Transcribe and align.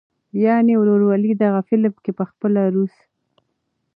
يعنې 0.43 0.73
"وروولي". 0.77 1.31
دغه 1.43 1.59
فلم 1.69 1.93
کښې 2.03 2.11
پخپله 2.19 2.61
روس 2.75 2.95